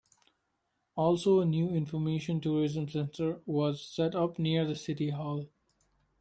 [0.95, 5.47] Also a new Information Tourism Center was set up near the City Hall.